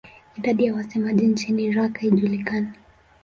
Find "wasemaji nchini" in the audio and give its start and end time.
0.75-1.63